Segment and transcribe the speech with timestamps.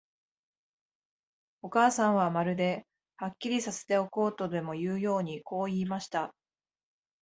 [1.61, 6.33] お母さんは、まるで、はっきりさせておこうとでもいうように、こう言いました。